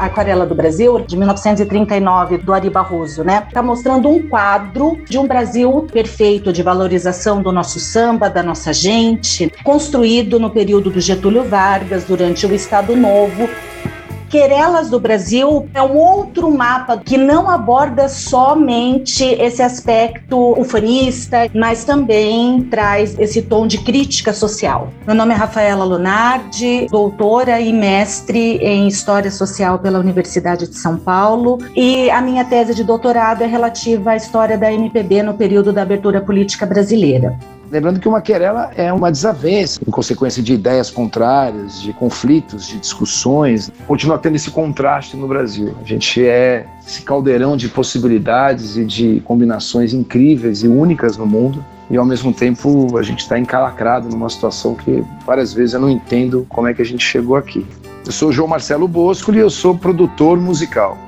Aquarela 0.00 0.46
do 0.46 0.54
Brasil, 0.54 1.00
de 1.00 1.16
1939, 1.16 2.38
do 2.38 2.52
Ari 2.52 2.70
Barroso, 2.70 3.22
né? 3.22 3.46
Tá 3.52 3.62
mostrando 3.62 4.08
um 4.08 4.26
quadro 4.28 4.98
de 5.08 5.18
um 5.18 5.26
Brasil 5.26 5.86
perfeito, 5.92 6.52
de 6.52 6.62
valorização 6.62 7.42
do 7.42 7.52
nosso 7.52 7.78
samba, 7.78 8.30
da 8.30 8.42
nossa 8.42 8.72
gente, 8.72 9.52
construído 9.62 10.40
no 10.40 10.50
período 10.50 10.90
do 10.90 11.00
Getúlio 11.00 11.44
Vargas, 11.44 12.04
durante 12.04 12.46
o 12.46 12.54
Estado 12.54 12.96
Novo, 12.96 13.48
Querelas 14.30 14.88
do 14.88 15.00
Brasil 15.00 15.68
é 15.74 15.82
um 15.82 15.96
outro 15.96 16.52
mapa 16.52 16.96
que 16.96 17.18
não 17.18 17.50
aborda 17.50 18.08
somente 18.08 19.24
esse 19.24 19.60
aspecto 19.60 20.52
ufanista, 20.56 21.50
mas 21.52 21.82
também 21.82 22.62
traz 22.62 23.18
esse 23.18 23.42
tom 23.42 23.66
de 23.66 23.78
crítica 23.78 24.32
social. 24.32 24.92
Meu 25.04 25.16
nome 25.16 25.34
é 25.34 25.36
Rafaela 25.36 25.84
Lunardi, 25.84 26.86
doutora 26.88 27.60
e 27.60 27.72
mestre 27.72 28.58
em 28.58 28.86
História 28.86 29.32
Social 29.32 29.80
pela 29.80 29.98
Universidade 29.98 30.68
de 30.68 30.78
São 30.78 30.96
Paulo, 30.96 31.58
e 31.74 32.08
a 32.08 32.20
minha 32.20 32.44
tese 32.44 32.72
de 32.72 32.84
doutorado 32.84 33.42
é 33.42 33.48
relativa 33.48 34.12
à 34.12 34.16
história 34.16 34.56
da 34.56 34.72
MPB 34.72 35.24
no 35.24 35.34
período 35.34 35.72
da 35.72 35.82
abertura 35.82 36.20
política 36.20 36.64
brasileira. 36.64 37.36
Lembrando 37.70 38.00
que 38.00 38.08
uma 38.08 38.20
querela 38.20 38.72
é 38.74 38.92
uma 38.92 39.12
desavença, 39.12 39.80
em 39.86 39.90
consequência 39.92 40.42
de 40.42 40.54
ideias 40.54 40.90
contrárias, 40.90 41.80
de 41.80 41.92
conflitos, 41.92 42.66
de 42.66 42.78
discussões. 42.78 43.70
Continua 43.86 44.18
tendo 44.18 44.34
esse 44.34 44.50
contraste 44.50 45.16
no 45.16 45.28
Brasil. 45.28 45.76
A 45.80 45.86
gente 45.86 46.26
é 46.26 46.66
esse 46.84 47.02
caldeirão 47.02 47.56
de 47.56 47.68
possibilidades 47.68 48.76
e 48.76 48.84
de 48.84 49.22
combinações 49.24 49.94
incríveis 49.94 50.64
e 50.64 50.68
únicas 50.68 51.16
no 51.16 51.26
mundo. 51.26 51.64
E 51.88 51.96
ao 51.96 52.04
mesmo 52.04 52.32
tempo 52.32 52.98
a 52.98 53.02
gente 53.04 53.20
está 53.20 53.38
encalacrado 53.38 54.08
numa 54.08 54.28
situação 54.28 54.74
que 54.74 55.04
várias 55.24 55.52
vezes 55.52 55.74
eu 55.74 55.80
não 55.80 55.90
entendo 55.90 56.44
como 56.48 56.66
é 56.66 56.74
que 56.74 56.82
a 56.82 56.84
gente 56.84 57.04
chegou 57.04 57.36
aqui. 57.36 57.64
Eu 58.04 58.10
sou 58.10 58.32
João 58.32 58.48
Marcelo 58.48 58.88
Bosco 58.88 59.32
e 59.32 59.38
eu 59.38 59.50
sou 59.50 59.76
produtor 59.76 60.40
musical. 60.40 60.98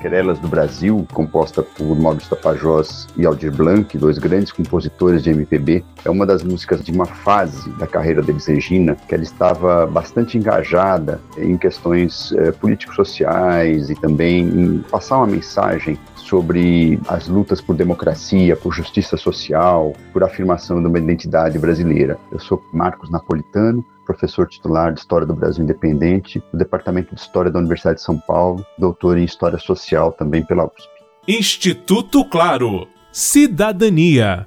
Querelas 0.00 0.38
do 0.38 0.48
Brasil, 0.48 1.06
composta 1.12 1.62
por 1.62 1.94
Maurício 1.94 2.30
Tapajós 2.30 3.06
e 3.18 3.26
Aldir 3.26 3.52
Blanc, 3.52 3.98
dois 3.98 4.16
grandes 4.16 4.50
compositores 4.50 5.22
de 5.22 5.30
MPB, 5.30 5.84
é 6.04 6.10
uma 6.10 6.24
das 6.24 6.42
músicas 6.42 6.82
de 6.82 6.90
uma 6.90 7.04
fase 7.04 7.68
da 7.72 7.86
carreira 7.86 8.22
de 8.22 8.32
Regina, 8.32 8.96
que 9.06 9.14
ela 9.14 9.22
estava 9.22 9.86
bastante 9.86 10.38
engajada 10.38 11.20
em 11.36 11.58
questões 11.58 12.32
eh, 12.32 12.50
político-sociais 12.52 13.90
e 13.90 13.94
também 13.94 14.48
em 14.48 14.78
passar 14.90 15.18
uma 15.18 15.26
mensagem 15.26 15.98
sobre 16.30 17.00
as 17.08 17.26
lutas 17.26 17.60
por 17.60 17.74
democracia, 17.74 18.54
por 18.54 18.72
justiça 18.72 19.16
social, 19.16 19.92
por 20.12 20.22
afirmação 20.22 20.80
de 20.80 20.86
uma 20.86 20.98
identidade 20.98 21.58
brasileira. 21.58 22.16
Eu 22.30 22.38
sou 22.38 22.62
Marcos 22.72 23.10
Napolitano, 23.10 23.84
professor 24.06 24.46
titular 24.46 24.94
de 24.94 25.00
História 25.00 25.26
do 25.26 25.34
Brasil 25.34 25.64
Independente, 25.64 26.40
do 26.52 26.58
Departamento 26.58 27.12
de 27.12 27.20
História 27.20 27.50
da 27.50 27.58
Universidade 27.58 27.96
de 27.96 28.04
São 28.04 28.16
Paulo, 28.16 28.64
doutor 28.78 29.18
em 29.18 29.24
História 29.24 29.58
Social 29.58 30.12
também 30.12 30.44
pela 30.44 30.64
USP. 30.64 30.88
Instituto 31.26 32.24
Claro. 32.24 32.86
Cidadania. 33.10 34.46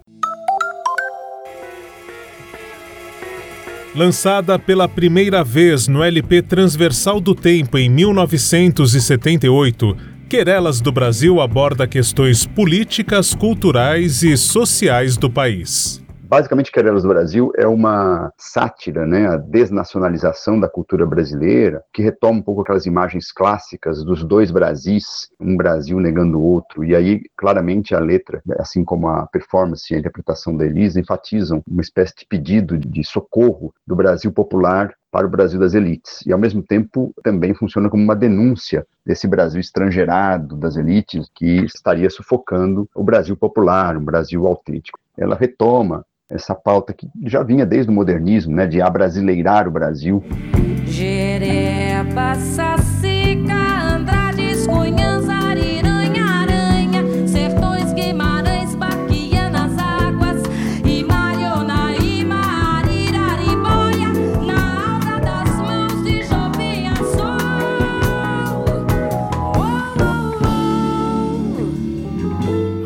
Lançada 3.93 4.57
pela 4.57 4.87
primeira 4.87 5.43
vez 5.43 5.87
no 5.87 6.01
LP 6.01 6.41
Transversal 6.41 7.19
do 7.19 7.35
Tempo 7.35 7.77
em 7.77 7.89
1978, 7.89 10.12
Querelas 10.33 10.81
do 10.81 10.91
Brasil 10.91 11.39
aborda 11.39 11.87
questões 11.87 12.43
políticas, 12.43 13.35
culturais 13.35 14.23
e 14.23 14.35
sociais 14.35 15.15
do 15.15 15.29
país. 15.29 16.03
Basicamente, 16.23 16.71
Querelas 16.71 17.03
do 17.03 17.09
Brasil 17.09 17.51
é 17.55 17.67
uma 17.67 18.33
sátira, 18.35 19.05
né, 19.05 19.27
a 19.27 19.37
desnacionalização 19.37 20.59
da 20.59 20.67
cultura 20.67 21.05
brasileira, 21.05 21.83
que 21.93 22.01
retoma 22.01 22.39
um 22.39 22.41
pouco 22.41 22.61
aquelas 22.61 22.87
imagens 22.87 23.31
clássicas 23.31 24.03
dos 24.03 24.23
dois 24.23 24.49
Brasis, 24.49 25.29
um 25.39 25.55
Brasil 25.55 25.99
negando 25.99 26.39
o 26.39 26.43
outro. 26.43 26.83
E 26.83 26.95
aí, 26.95 27.21
claramente, 27.37 27.93
a 27.93 27.99
letra, 27.99 28.41
assim 28.57 28.83
como 28.83 29.09
a 29.09 29.27
performance 29.27 29.93
e 29.93 29.95
a 29.95 29.99
interpretação 29.99 30.57
da 30.57 30.65
Elisa, 30.65 30.99
enfatizam 30.99 31.61
uma 31.67 31.83
espécie 31.83 32.15
de 32.17 32.25
pedido 32.25 32.75
de 32.75 33.03
socorro 33.03 33.71
do 33.85 33.95
Brasil 33.95 34.31
popular 34.31 34.95
para 35.13 35.27
o 35.27 35.29
Brasil 35.29 35.59
das 35.59 35.75
elites. 35.75 36.25
E, 36.25 36.33
ao 36.33 36.39
mesmo 36.39 36.63
tempo, 36.63 37.13
também 37.23 37.53
funciona 37.53 37.87
como 37.87 38.03
uma 38.03 38.15
denúncia 38.15 38.83
desse 39.05 39.27
Brasil 39.27 39.61
estrangeirado 39.61 40.57
das 40.57 40.75
elites 40.75 41.29
que 41.35 41.63
estaria 41.63 42.09
sufocando 42.09 42.89
o 42.95 43.03
Brasil 43.03 43.37
popular, 43.37 43.95
um 43.95 44.03
Brasil 44.03 44.47
autêntico. 44.47 44.97
Ela 45.15 45.35
retoma 45.35 46.03
essa 46.27 46.55
pauta 46.55 46.93
que 46.93 47.07
já 47.25 47.43
vinha 47.43 47.63
desde 47.63 47.91
o 47.91 47.93
modernismo, 47.93 48.55
né, 48.55 48.65
de 48.65 48.81
abrasileirar 48.81 49.67
o 49.67 49.71
Brasil. 49.71 50.23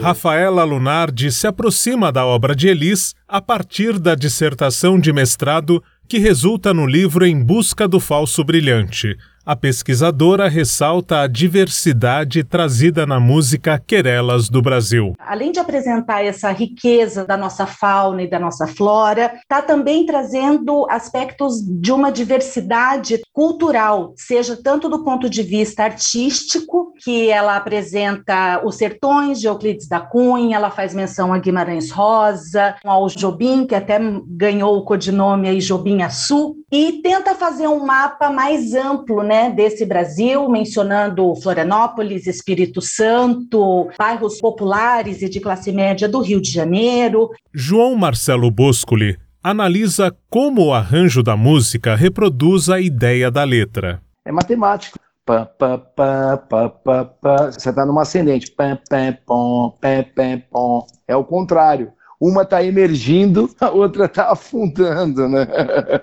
Rafaela 0.07 0.63
Lunardi 0.63 1.29
se 1.33 1.47
aproxima 1.47 2.13
da 2.13 2.25
obra 2.25 2.55
de 2.55 2.69
Elis 2.69 3.13
a 3.27 3.41
partir 3.41 3.99
da 3.99 4.15
dissertação 4.15 4.97
de 4.97 5.11
mestrado 5.11 5.83
que 6.07 6.17
resulta 6.17 6.73
no 6.73 6.87
livro 6.87 7.25
Em 7.25 7.43
Busca 7.43 7.89
do 7.89 7.99
Falso 7.99 8.41
Brilhante, 8.41 9.17
a 9.47 9.55
pesquisadora 9.55 10.49
ressalta 10.49 11.21
a 11.21 11.27
diversidade 11.27 12.43
trazida 12.43 13.05
na 13.05 13.17
música 13.17 13.79
Querelas 13.79 14.49
do 14.49 14.61
Brasil. 14.61 15.13
Além 15.17 15.53
de 15.53 15.59
apresentar 15.59 16.21
essa 16.21 16.51
riqueza 16.51 17.23
da 17.23 17.37
nossa 17.37 17.65
fauna 17.65 18.23
e 18.23 18.29
da 18.29 18.37
nossa 18.37 18.67
flora, 18.67 19.39
está 19.41 19.61
também 19.61 20.05
trazendo 20.05 20.85
aspectos 20.89 21.61
de 21.65 21.93
uma 21.93 22.11
diversidade 22.11 23.21
cultural, 23.31 24.13
seja 24.17 24.61
tanto 24.61 24.89
do 24.89 25.01
ponto 25.01 25.29
de 25.29 25.41
vista 25.43 25.83
artístico, 25.83 26.91
que 27.01 27.29
ela 27.29 27.55
apresenta 27.55 28.61
os 28.65 28.75
sertões 28.75 29.39
de 29.39 29.47
Euclides 29.47 29.87
da 29.87 30.01
Cunha, 30.01 30.57
ela 30.57 30.69
faz 30.69 30.93
menção 30.93 31.31
a 31.31 31.37
Guimarães 31.37 31.89
Rosa, 31.89 32.75
ao 32.83 33.07
Jobim, 33.07 33.65
que 33.65 33.75
até 33.75 33.97
ganhou 34.27 34.75
o 34.75 34.83
codinome 34.83 35.47
aí 35.47 35.59
Jobim 35.59 36.01
Açu, 36.01 36.57
e 36.71 37.01
tenta 37.01 37.33
fazer 37.33 37.67
um 37.67 37.85
mapa 37.85 38.29
mais 38.29 38.73
amplo, 38.73 39.23
né? 39.23 39.49
desse 39.49 39.85
Brasil, 39.85 40.49
mencionando 40.49 41.33
Florianópolis, 41.35 42.27
Espírito 42.27 42.81
Santo, 42.81 43.89
bairros 43.97 44.39
populares 44.41 45.21
e 45.21 45.29
de 45.29 45.39
classe 45.39 45.71
média 45.71 46.09
do 46.09 46.19
Rio 46.19 46.41
de 46.41 46.51
Janeiro. 46.51 47.29
João 47.53 47.95
Marcelo 47.95 48.51
Boscoli 48.51 49.17
analisa 49.41 50.13
como 50.29 50.65
o 50.65 50.73
arranjo 50.73 51.23
da 51.23 51.37
música 51.37 51.95
reproduz 51.95 52.69
a 52.69 52.81
ideia 52.81 53.31
da 53.31 53.45
letra. 53.45 54.01
É 54.25 54.31
matemático. 54.31 54.99
Pá, 55.25 55.45
pá, 55.45 55.77
pá, 55.77 56.37
pá, 56.37 56.69
pá, 56.69 57.05
pá. 57.05 57.51
Você 57.51 57.69
está 57.69 57.85
numa 57.85 58.01
ascendente. 58.01 58.51
Pá, 58.51 58.77
pá, 58.89 59.17
pom, 59.25 59.71
pá, 59.81 60.05
pá, 60.15 60.41
pom. 60.51 60.85
É 61.07 61.15
o 61.15 61.23
contrário 61.23 61.93
uma 62.19 62.41
está 62.41 62.63
emergindo, 62.63 63.49
a 63.59 63.69
outra 63.69 64.05
está 64.05 64.31
afundando, 64.31 65.27
né? 65.27 65.47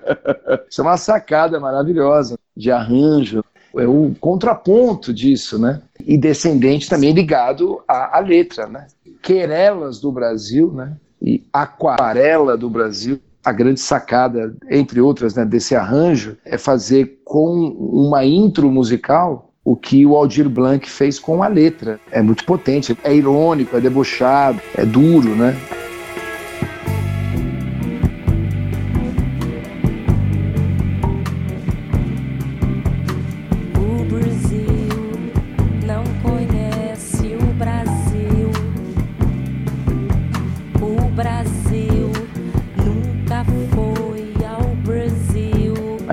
Isso 0.69 0.81
é 0.81 0.83
uma 0.83 0.97
sacada 0.97 1.59
maravilhosa 1.59 2.37
de 2.55 2.71
arranjo. 2.71 3.43
É 3.77 3.85
o 3.85 4.15
contraponto 4.21 5.13
disso, 5.13 5.59
né? 5.59 5.81
E 6.05 6.17
descendente 6.17 6.89
também 6.89 7.11
ligado 7.11 7.81
à, 7.85 8.17
à 8.17 8.19
letra, 8.21 8.67
né? 8.67 8.87
Querelas 9.21 9.99
do 9.99 10.11
Brasil, 10.13 10.71
né? 10.71 10.95
E 11.21 11.43
Aquarela 11.51 12.55
do 12.55 12.69
Brasil. 12.69 13.19
A 13.43 13.51
grande 13.51 13.79
sacada, 13.79 14.55
entre 14.71 14.99
outras, 14.99 15.35
né, 15.35 15.45
desse 15.45 15.75
arranjo 15.75 16.35
é 16.43 16.57
fazer 16.57 17.19
com 17.23 17.67
uma 17.77 18.25
intro 18.25 18.71
musical 18.71 19.51
o 19.63 19.75
que 19.75 20.05
o 20.05 20.15
Aldir 20.15 20.49
Blanc 20.49 20.89
fez 20.89 21.19
com 21.19 21.43
a 21.43 21.47
letra. 21.47 21.99
É 22.11 22.21
muito 22.21 22.45
potente, 22.45 22.97
é 23.03 23.13
irônico, 23.13 23.75
é 23.75 23.81
debochado, 23.81 24.61
é 24.75 24.85
duro, 24.85 25.35
né? 25.35 25.55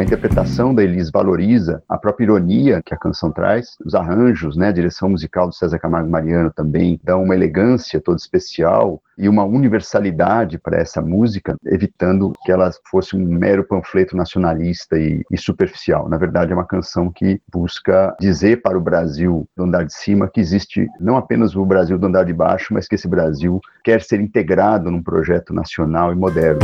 A 0.02 0.04
interpretação 0.04 0.74
da 0.74 0.82
Elis 0.82 1.12
valoriza 1.12 1.80
a 1.88 1.96
própria 1.96 2.24
ironia 2.24 2.82
que 2.84 2.92
a 2.92 2.98
canção 2.98 3.30
traz, 3.30 3.76
os 3.86 3.94
arranjos, 3.94 4.56
né, 4.56 4.66
a 4.66 4.72
direção 4.72 5.08
musical 5.08 5.46
do 5.46 5.54
César 5.54 5.78
Camargo 5.78 6.10
Mariano 6.10 6.50
também 6.52 6.98
dão 7.04 7.22
uma 7.22 7.36
elegância 7.36 8.00
toda 8.00 8.16
especial 8.16 9.00
e 9.16 9.28
uma 9.28 9.44
universalidade 9.44 10.58
para 10.58 10.80
essa 10.80 11.00
música, 11.00 11.54
evitando 11.64 12.32
que 12.42 12.50
ela 12.50 12.68
fosse 12.90 13.14
um 13.14 13.24
mero 13.24 13.62
panfleto 13.62 14.16
nacionalista 14.16 14.98
e, 14.98 15.22
e, 15.30 15.38
superficial. 15.38 16.08
Na 16.08 16.16
verdade, 16.16 16.50
é 16.50 16.54
uma 16.56 16.66
canção 16.66 17.08
que 17.08 17.40
busca 17.48 18.12
dizer 18.18 18.60
para 18.60 18.76
o 18.76 18.80
Brasil 18.80 19.46
do 19.56 19.62
andar 19.62 19.84
de 19.84 19.94
cima 19.94 20.28
que 20.28 20.40
existe 20.40 20.88
não 20.98 21.16
apenas 21.16 21.54
o 21.54 21.64
Brasil 21.64 21.96
do 21.96 22.08
andar 22.08 22.24
de 22.24 22.32
baixo, 22.32 22.74
mas 22.74 22.88
que 22.88 22.96
esse 22.96 23.06
Brasil 23.06 23.60
quer 23.84 24.02
ser 24.02 24.20
integrado 24.20 24.90
num 24.90 25.00
projeto 25.00 25.54
nacional 25.54 26.12
e 26.12 26.16
moderno. 26.16 26.58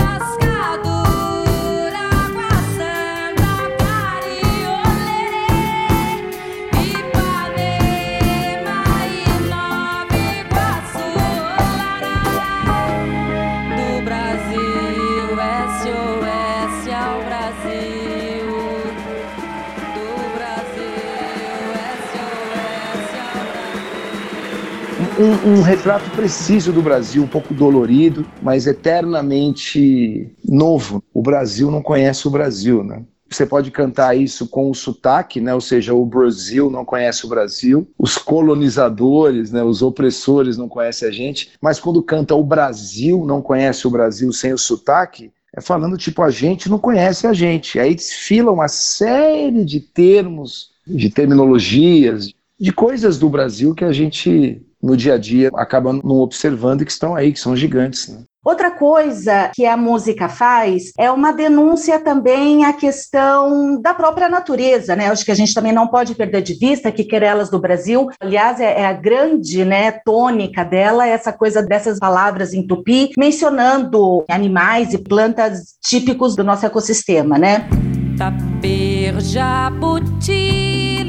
Um, 25.18 25.58
um, 25.58 25.62
retrato 25.62 26.08
preciso 26.10 26.72
do 26.72 26.80
Brasil, 26.80 27.22
um 27.22 27.26
pouco 27.26 27.52
dolorido, 27.52 28.24
mas 28.40 28.66
eternamente 28.66 30.32
novo. 30.44 31.02
O 31.12 31.20
Brasil 31.20 31.70
não 31.70 31.82
conhece 31.82 32.28
o 32.28 32.30
Brasil, 32.30 32.84
né? 32.84 33.02
Você 33.28 33.44
pode 33.44 33.70
cantar 33.70 34.16
isso 34.16 34.48
com 34.48 34.70
o 34.70 34.74
sotaque, 34.74 35.38
né? 35.38 35.52
ou 35.52 35.60
seja, 35.60 35.92
o 35.92 36.06
Brasil 36.06 36.70
não 36.70 36.82
conhece 36.82 37.26
o 37.26 37.28
Brasil, 37.28 37.86
os 37.98 38.16
colonizadores, 38.16 39.52
né? 39.52 39.62
os 39.62 39.82
opressores 39.82 40.56
não 40.56 40.66
conhecem 40.66 41.06
a 41.06 41.10
gente, 41.10 41.50
mas 41.60 41.78
quando 41.78 42.02
canta 42.02 42.34
o 42.34 42.42
Brasil 42.42 43.26
não 43.26 43.42
conhece 43.42 43.86
o 43.86 43.90
Brasil 43.90 44.32
sem 44.32 44.54
o 44.54 44.58
sotaque, 44.58 45.30
é 45.54 45.60
falando 45.60 45.98
tipo, 45.98 46.22
a 46.22 46.30
gente 46.30 46.70
não 46.70 46.78
conhece 46.78 47.26
a 47.26 47.34
gente. 47.34 47.78
Aí 47.78 47.94
desfila 47.94 48.50
uma 48.50 48.68
série 48.68 49.62
de 49.62 49.80
termos, 49.80 50.70
de 50.86 51.10
terminologias, 51.10 52.32
de 52.58 52.72
coisas 52.72 53.18
do 53.18 53.28
Brasil 53.28 53.74
que 53.74 53.84
a 53.84 53.92
gente 53.92 54.62
no 54.82 54.96
dia 54.96 55.14
a 55.14 55.18
dia 55.18 55.50
acaba 55.54 55.92
não 55.92 56.16
observando 56.16 56.82
e 56.82 56.84
que 56.84 56.92
estão 56.92 57.14
aí, 57.14 57.32
que 57.32 57.40
são 57.40 57.56
gigantes. 57.56 58.08
Né? 58.08 58.22
Outra 58.44 58.70
coisa 58.70 59.50
que 59.54 59.66
a 59.66 59.76
música 59.76 60.26
faz 60.26 60.92
é 60.98 61.10
uma 61.10 61.32
denúncia 61.32 61.98
também 61.98 62.64
à 62.64 62.72
questão 62.72 63.78
da 63.78 63.92
própria 63.92 64.28
natureza, 64.28 64.96
né? 64.96 65.10
Acho 65.10 65.24
que 65.24 65.30
a 65.32 65.34
gente 65.34 65.52
também 65.52 65.72
não 65.72 65.86
pode 65.86 66.14
perder 66.14 66.40
de 66.40 66.54
vista 66.54 66.90
que 66.90 67.04
Querelas 67.04 67.50
do 67.50 67.58
Brasil, 67.58 68.08
aliás, 68.18 68.58
é, 68.58 68.80
é 68.80 68.86
a 68.86 68.92
grande 68.94 69.66
né, 69.66 69.90
tônica 69.90 70.64
dela, 70.64 71.06
essa 71.06 71.30
coisa 71.30 71.62
dessas 71.62 71.98
palavras 71.98 72.54
em 72.54 72.66
tupi, 72.66 73.10
mencionando 73.18 74.24
animais 74.30 74.94
e 74.94 74.98
plantas 74.98 75.76
típicos 75.84 76.34
do 76.34 76.42
nosso 76.42 76.64
ecossistema, 76.64 77.36
né? 77.36 77.68
Taper, 78.16 79.20
jabuti. 79.20 81.07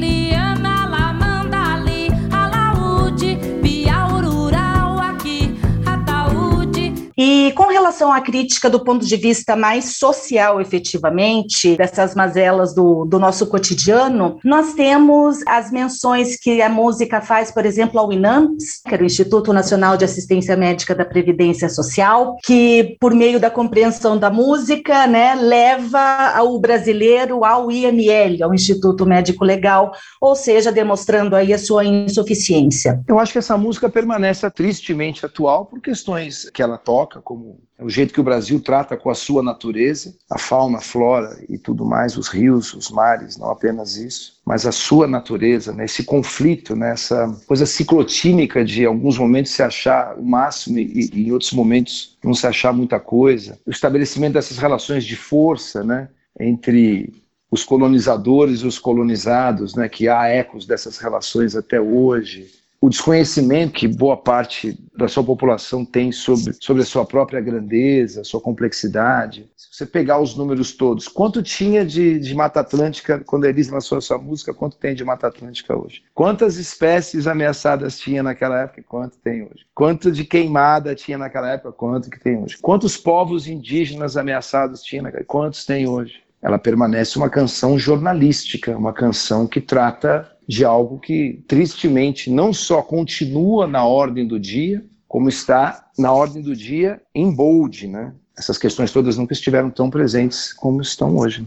Relação 8.00 8.12
à 8.12 8.20
crítica 8.20 8.70
do 8.70 8.82
ponto 8.82 9.04
de 9.04 9.16
vista 9.16 9.54
mais 9.54 9.98
social, 9.98 10.60
efetivamente, 10.60 11.76
dessas 11.76 12.14
mazelas 12.14 12.74
do, 12.74 13.04
do 13.04 13.18
nosso 13.18 13.46
cotidiano, 13.46 14.38
nós 14.42 14.72
temos 14.72 15.40
as 15.46 15.70
menções 15.70 16.36
que 16.36 16.62
a 16.62 16.68
música 16.68 17.20
faz, 17.20 17.50
por 17.50 17.66
exemplo, 17.66 18.00
ao 18.00 18.12
INAMPS, 18.12 18.80
que 18.86 18.94
era 18.94 19.02
o 19.02 19.06
Instituto 19.06 19.52
Nacional 19.52 19.96
de 19.96 20.04
Assistência 20.04 20.56
Médica 20.56 20.94
da 20.94 21.04
Previdência 21.04 21.68
Social, 21.68 22.36
que, 22.42 22.96
por 22.98 23.14
meio 23.14 23.38
da 23.38 23.50
compreensão 23.50 24.16
da 24.16 24.30
música, 24.30 25.06
né, 25.06 25.34
leva 25.34 26.42
o 26.42 26.58
brasileiro 26.58 27.44
ao 27.44 27.70
IML, 27.70 28.42
ao 28.42 28.54
Instituto 28.54 29.04
Médico 29.04 29.44
Legal, 29.44 29.92
ou 30.20 30.34
seja, 30.34 30.72
demonstrando 30.72 31.36
aí 31.36 31.52
a 31.52 31.58
sua 31.58 31.84
insuficiência. 31.84 33.02
Eu 33.06 33.18
acho 33.18 33.32
que 33.32 33.38
essa 33.38 33.58
música 33.58 33.90
permanece 33.90 34.48
tristemente 34.50 35.26
atual 35.26 35.66
por 35.66 35.80
questões 35.80 36.48
que 36.50 36.62
ela 36.62 36.78
toca 36.78 37.20
como 37.20 37.58
é 37.80 37.84
jeito 37.90 38.14
que 38.14 38.20
o 38.20 38.24
Brasil 38.24 38.60
trata 38.60 38.96
com 38.96 39.10
a 39.10 39.14
sua 39.14 39.42
natureza, 39.42 40.14
a 40.30 40.38
fauna, 40.38 40.78
a 40.78 40.80
flora 40.80 41.42
e 41.48 41.58
tudo 41.58 41.84
mais, 41.84 42.16
os 42.16 42.28
rios, 42.28 42.72
os 42.74 42.90
mares, 42.90 43.36
não 43.36 43.50
apenas 43.50 43.96
isso, 43.96 44.40
mas 44.44 44.66
a 44.66 44.72
sua 44.72 45.06
natureza, 45.06 45.72
né, 45.72 45.86
conflito, 46.06 46.74
nessa 46.74 47.26
né, 47.26 47.36
coisa 47.46 47.66
ciclotímica 47.66 48.64
de 48.64 48.84
alguns 48.84 49.18
momentos 49.18 49.52
se 49.52 49.62
achar 49.62 50.16
o 50.18 50.24
máximo 50.24 50.78
e, 50.78 51.10
e 51.12 51.28
em 51.28 51.32
outros 51.32 51.52
momentos 51.52 52.16
não 52.22 52.34
se 52.34 52.46
achar 52.46 52.72
muita 52.72 52.98
coisa. 52.98 53.58
O 53.66 53.70
estabelecimento 53.70 54.34
dessas 54.34 54.58
relações 54.58 55.04
de 55.04 55.16
força, 55.16 55.82
né, 55.84 56.08
entre 56.38 57.12
os 57.50 57.64
colonizadores 57.64 58.60
e 58.60 58.66
os 58.66 58.78
colonizados, 58.78 59.74
né, 59.74 59.88
que 59.88 60.08
há 60.08 60.28
ecos 60.28 60.66
dessas 60.66 60.98
relações 60.98 61.56
até 61.56 61.80
hoje 61.80 62.59
o 62.80 62.88
desconhecimento 62.88 63.74
que 63.74 63.86
boa 63.86 64.16
parte 64.16 64.78
da 64.96 65.06
sua 65.06 65.22
população 65.22 65.84
tem 65.84 66.10
sobre, 66.10 66.54
sobre 66.58 66.82
a 66.82 66.86
sua 66.86 67.04
própria 67.04 67.38
grandeza, 67.38 68.24
sua 68.24 68.40
complexidade. 68.40 69.50
Se 69.54 69.68
você 69.70 69.86
pegar 69.86 70.18
os 70.18 70.34
números 70.34 70.72
todos, 70.72 71.06
quanto 71.06 71.42
tinha 71.42 71.84
de, 71.84 72.18
de 72.18 72.34
Mata 72.34 72.60
Atlântica 72.60 73.22
quando 73.26 73.44
eles 73.44 73.68
lançou 73.68 73.98
a 73.98 74.00
sua 74.00 74.16
música, 74.16 74.54
quanto 74.54 74.78
tem 74.78 74.94
de 74.94 75.04
Mata 75.04 75.26
Atlântica 75.26 75.76
hoje? 75.76 76.02
Quantas 76.14 76.56
espécies 76.56 77.26
ameaçadas 77.26 77.98
tinha 77.98 78.22
naquela 78.22 78.62
época 78.62 78.82
quanto 78.88 79.18
tem 79.18 79.42
hoje? 79.42 79.66
Quanto 79.74 80.10
de 80.10 80.24
queimada 80.24 80.94
tinha 80.94 81.18
naquela 81.18 81.50
época, 81.50 81.72
quanto 81.72 82.08
que 82.08 82.18
tem 82.18 82.42
hoje? 82.42 82.56
Quantos 82.62 82.96
povos 82.96 83.46
indígenas 83.46 84.16
ameaçados 84.16 84.82
tinha 84.82 85.02
naquela 85.02 85.24
quantos 85.24 85.66
tem 85.66 85.86
hoje? 85.86 86.22
Ela 86.40 86.58
permanece 86.58 87.18
uma 87.18 87.28
canção 87.28 87.78
jornalística, 87.78 88.74
uma 88.74 88.94
canção 88.94 89.46
que 89.46 89.60
trata 89.60 90.26
de 90.50 90.64
algo 90.64 90.98
que, 90.98 91.44
tristemente, 91.46 92.28
não 92.28 92.52
só 92.52 92.82
continua 92.82 93.68
na 93.68 93.84
ordem 93.84 94.26
do 94.26 94.36
dia, 94.36 94.84
como 95.06 95.28
está 95.28 95.86
na 95.96 96.12
ordem 96.12 96.42
do 96.42 96.56
dia 96.56 97.00
em 97.14 97.32
bold, 97.32 97.86
né? 97.86 98.12
Essas 98.36 98.58
questões 98.58 98.90
todas 98.90 99.16
nunca 99.16 99.32
estiveram 99.32 99.70
tão 99.70 99.88
presentes 99.88 100.52
como 100.52 100.82
estão 100.82 101.16
hoje. 101.16 101.46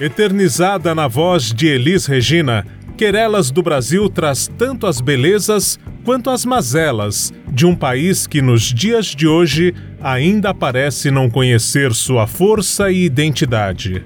Eternizada 0.00 0.92
na 0.92 1.06
voz 1.06 1.52
de 1.52 1.68
Elis 1.68 2.04
Regina, 2.06 2.66
Querelas 2.98 3.52
do 3.52 3.62
Brasil 3.62 4.10
traz 4.10 4.50
tanto 4.58 4.88
as 4.88 5.00
belezas 5.00 5.78
quanto 6.04 6.30
as 6.30 6.44
mazelas 6.44 7.32
de 7.48 7.64
um 7.64 7.76
país 7.76 8.26
que 8.26 8.42
nos 8.42 8.74
dias 8.74 9.06
de 9.06 9.28
hoje 9.28 9.72
ainda 10.02 10.52
parece 10.52 11.12
não 11.12 11.30
conhecer 11.30 11.94
sua 11.94 12.26
força 12.26 12.90
e 12.90 13.04
identidade 13.04 14.04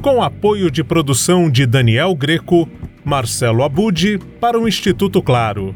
com 0.00 0.22
apoio 0.22 0.70
de 0.70 0.82
produção 0.82 1.50
de 1.50 1.66
Daniel 1.66 2.14
Greco, 2.14 2.68
Marcelo 3.04 3.62
Abud 3.62 4.18
para 4.40 4.58
o 4.58 4.66
Instituto 4.66 5.22
Claro. 5.22 5.74